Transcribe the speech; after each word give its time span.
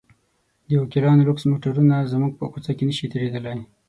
د 0.67 0.69
وکیلانو 0.81 1.25
لوکس 1.27 1.43
موټرونه 1.51 1.95
زموږ 2.13 2.31
په 2.39 2.45
کوڅه 2.51 2.71
کې 2.77 2.83
نه 2.89 2.93
شي 2.97 3.05
تېرېدلی. 3.13 3.59